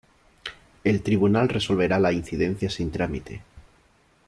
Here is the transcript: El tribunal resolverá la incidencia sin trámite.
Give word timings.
El 0.83 1.03
tribunal 1.03 1.47
resolverá 1.47 1.99
la 1.99 2.11
incidencia 2.11 2.71
sin 2.71 2.89
trámite. 2.89 3.43